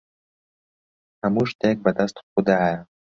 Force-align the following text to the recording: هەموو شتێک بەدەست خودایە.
هەموو 1.21 1.49
شتێک 1.51 1.77
بەدەست 1.85 2.17
خودایە. 2.31 2.79